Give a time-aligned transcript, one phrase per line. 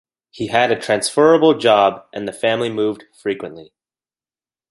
[0.31, 3.71] He had a transferable job and the family moved frequently.